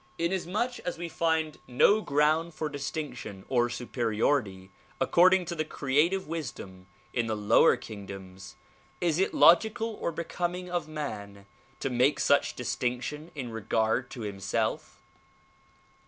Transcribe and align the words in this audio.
Inasmuch 0.17 0.79
as 0.79 0.97
we 0.97 1.07
find 1.09 1.59
no 1.67 2.01
gi'ound 2.01 2.53
for 2.55 2.69
distinction 2.69 3.45
or 3.49 3.69
superiority 3.69 4.71
according 4.99 5.45
to 5.45 5.53
the 5.53 5.63
creative 5.63 6.27
wisdom 6.27 6.87
in 7.13 7.27
the 7.27 7.35
lower 7.35 7.77
king 7.77 8.07
doms, 8.07 8.55
is 8.99 9.19
it 9.19 9.31
logical 9.31 9.89
or 9.93 10.11
becoming 10.11 10.71
of 10.71 10.87
man 10.87 11.45
to 11.81 11.91
make 11.91 12.19
such 12.19 12.55
distinction 12.55 13.29
in 13.35 13.51
regard 13.51 14.09
to 14.09 14.21
himself 14.21 15.03